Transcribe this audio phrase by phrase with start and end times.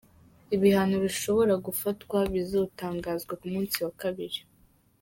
[0.55, 4.39] Ibihano bishobora gufatwa bizotangazwa ku munsi wa kabiri.